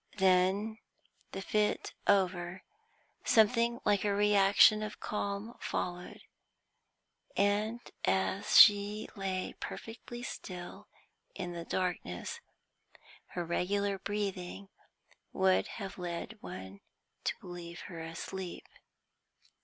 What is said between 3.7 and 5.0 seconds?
like a reaction of